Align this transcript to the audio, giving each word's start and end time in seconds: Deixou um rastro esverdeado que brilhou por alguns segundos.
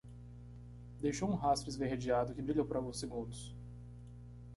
Deixou 0.99 1.29
um 1.29 1.35
rastro 1.35 1.69
esverdeado 1.69 2.33
que 2.33 2.41
brilhou 2.41 2.65
por 2.65 2.75
alguns 2.77 2.99
segundos. 2.99 3.53